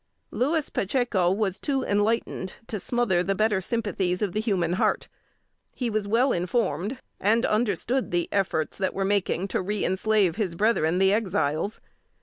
[0.31, 5.07] Louis Pacheco was too enlightened to smother the better sympathies of the human heart.
[5.75, 10.97] He was well informed, and understood the efforts that were making to reënslave his brethren,
[10.97, 11.81] the Exiles.